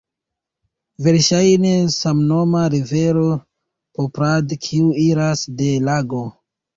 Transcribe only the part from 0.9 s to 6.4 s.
Verŝajne samnoma rivero Poprad kiu iras de lago.